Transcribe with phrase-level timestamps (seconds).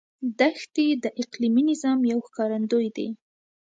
[0.39, 3.07] دښتې د اقلیمي نظام یو ښکارندوی دی.